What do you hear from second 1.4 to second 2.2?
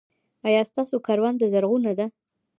زرغونه ده؟